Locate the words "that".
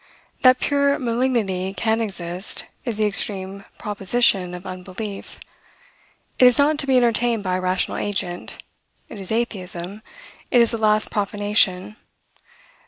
0.41-0.59